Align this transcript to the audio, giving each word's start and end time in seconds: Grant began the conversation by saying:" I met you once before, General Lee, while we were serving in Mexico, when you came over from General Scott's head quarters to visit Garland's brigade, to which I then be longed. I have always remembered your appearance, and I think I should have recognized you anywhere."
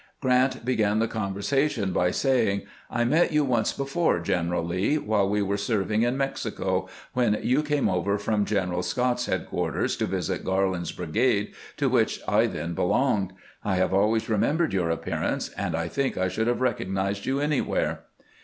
Grant 0.19 0.65
began 0.65 0.97
the 0.97 1.07
conversation 1.07 1.93
by 1.93 2.09
saying:" 2.09 2.63
I 2.89 3.03
met 3.03 3.31
you 3.31 3.43
once 3.45 3.71
before, 3.71 4.19
General 4.19 4.63
Lee, 4.65 4.97
while 4.97 5.29
we 5.29 5.43
were 5.43 5.57
serving 5.57 6.01
in 6.01 6.17
Mexico, 6.17 6.89
when 7.13 7.39
you 7.43 7.61
came 7.61 7.87
over 7.87 8.17
from 8.17 8.43
General 8.45 8.81
Scott's 8.81 9.27
head 9.27 9.45
quarters 9.45 9.95
to 9.97 10.07
visit 10.07 10.43
Garland's 10.43 10.91
brigade, 10.91 11.53
to 11.77 11.87
which 11.87 12.19
I 12.27 12.47
then 12.47 12.73
be 12.73 12.81
longed. 12.81 13.33
I 13.63 13.75
have 13.75 13.93
always 13.93 14.27
remembered 14.27 14.73
your 14.73 14.89
appearance, 14.89 15.49
and 15.49 15.75
I 15.75 15.87
think 15.87 16.17
I 16.17 16.29
should 16.29 16.47
have 16.47 16.61
recognized 16.61 17.27
you 17.27 17.39
anywhere." 17.39 17.99